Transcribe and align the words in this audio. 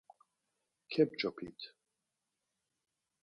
Kep̌ç̌opit! 0.91 1.59